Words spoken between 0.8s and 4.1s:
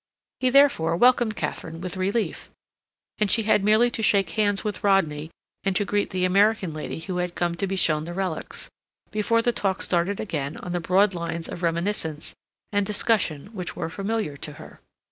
welcomed Katharine with relief, and she had merely to